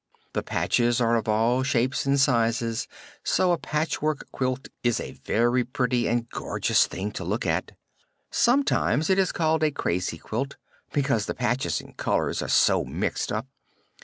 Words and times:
The 0.33 0.41
patches 0.41 0.99
are 0.99 1.15
of 1.15 1.27
all 1.29 1.61
shapes 1.61 2.07
and 2.07 2.19
sizes, 2.19 2.87
so 3.23 3.51
a 3.51 3.57
patchwork 3.59 4.31
quilt 4.31 4.67
is 4.83 4.99
a 4.99 5.11
very 5.11 5.63
pretty 5.63 6.09
and 6.09 6.27
gorgeous 6.27 6.87
thing 6.87 7.11
to 7.11 7.23
look 7.23 7.45
at. 7.45 7.73
Sometimes 8.31 9.11
it 9.11 9.19
is 9.19 9.31
called 9.31 9.61
a 9.63 9.69
'crazy 9.69 10.17
quilt,' 10.17 10.57
because 10.91 11.27
the 11.27 11.35
patches 11.35 11.81
and 11.81 11.95
colors 11.97 12.41
are 12.41 12.49
so 12.49 12.83
mixed 12.83 13.31
up. 13.31 13.45